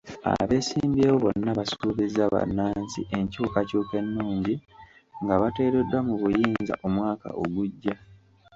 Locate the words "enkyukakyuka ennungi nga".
3.17-5.35